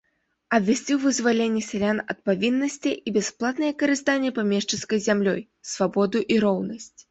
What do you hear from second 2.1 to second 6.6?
ад павіннасцей і бясплатнае карыстанне памешчыцкай зямлёй, свабоду і